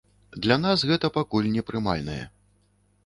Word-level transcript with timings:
Для 0.45 0.55
нас 0.63 0.85
гэта 0.91 1.11
пакуль 1.19 1.51
непрымальнае. 1.59 2.21